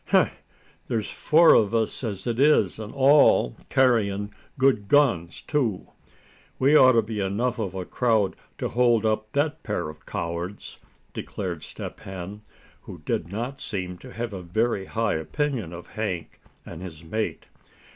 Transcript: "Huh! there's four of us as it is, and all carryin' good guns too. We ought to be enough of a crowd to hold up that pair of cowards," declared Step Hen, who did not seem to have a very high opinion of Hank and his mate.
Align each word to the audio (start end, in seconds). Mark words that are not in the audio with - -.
"Huh! 0.07 0.29
there's 0.87 1.11
four 1.11 1.53
of 1.53 1.75
us 1.75 2.03
as 2.03 2.25
it 2.25 2.39
is, 2.39 2.79
and 2.79 2.91
all 2.91 3.55
carryin' 3.69 4.31
good 4.57 4.87
guns 4.87 5.43
too. 5.43 5.89
We 6.57 6.75
ought 6.75 6.93
to 6.93 7.03
be 7.03 7.19
enough 7.19 7.59
of 7.59 7.75
a 7.75 7.85
crowd 7.85 8.35
to 8.57 8.69
hold 8.69 9.05
up 9.05 9.31
that 9.33 9.61
pair 9.61 9.89
of 9.89 10.07
cowards," 10.07 10.79
declared 11.13 11.61
Step 11.61 11.99
Hen, 11.99 12.41
who 12.81 13.03
did 13.05 13.31
not 13.31 13.61
seem 13.61 13.99
to 13.99 14.11
have 14.11 14.33
a 14.33 14.41
very 14.41 14.85
high 14.85 15.17
opinion 15.17 15.71
of 15.71 15.89
Hank 15.89 16.39
and 16.65 16.81
his 16.81 17.03
mate. 17.03 17.45